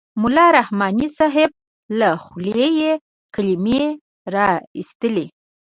ملا 0.21 0.45
رحماني 0.59 1.07
صاحب 1.17 1.49
له 1.99 2.09
خولې 2.23 2.67
یې 2.81 2.91
کلمې 3.35 3.81
را 4.33 4.49
اېستلې. 4.77 5.25